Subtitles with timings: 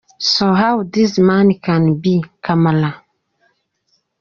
[0.17, 3.03] So how this man can be kamara!!?